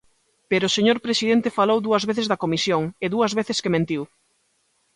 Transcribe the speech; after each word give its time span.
Pero 0.49 0.63
o 0.67 0.73
señor 0.77 0.97
presidente 1.05 1.55
falou 1.59 1.79
dúas 1.81 2.03
veces 2.09 2.29
da 2.31 2.41
comisión, 2.43 2.83
e 3.03 3.05
dúas 3.15 3.31
veces 3.39 3.57
que 3.63 3.73
mentiu. 3.75 4.01